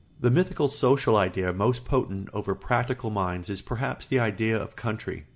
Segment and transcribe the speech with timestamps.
[0.19, 5.27] ]The mythical social idea most potent over practical minds is perhaps the idea of country.